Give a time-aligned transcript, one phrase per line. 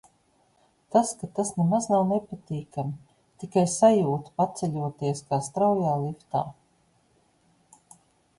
[0.93, 2.95] Tas, ka tas nemaz nav nepatīkami,
[3.43, 6.45] tikai sajūta paceļoties kā straujā liftā.